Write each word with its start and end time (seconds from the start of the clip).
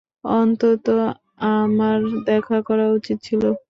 অন্তত 0.23 0.85
আমার 1.53 1.99
দেখা 2.25 2.57
করা 2.61 2.85
উচিত 2.91 3.17
ছিল। 3.23 3.43